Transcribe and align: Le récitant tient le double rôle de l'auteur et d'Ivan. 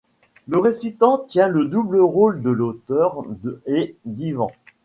Le 0.47 0.57
récitant 0.57 1.19
tient 1.27 1.47
le 1.47 1.65
double 1.65 1.99
rôle 1.99 2.41
de 2.41 2.49
l'auteur 2.49 3.23
et 3.67 3.95
d'Ivan. 4.05 4.49